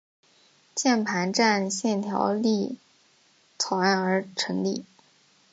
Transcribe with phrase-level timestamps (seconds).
[0.73, 2.79] 键盘战线条例
[3.59, 4.83] 草案而成立。